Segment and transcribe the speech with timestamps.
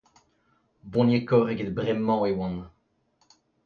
[0.91, 2.55] Boniekoc'h eget bremañ e oan.